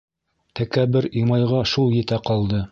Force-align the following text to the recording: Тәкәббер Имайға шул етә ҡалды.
Тәкәббер 0.59 1.09
Имайға 1.23 1.61
шул 1.75 1.95
етә 2.01 2.23
ҡалды. 2.31 2.67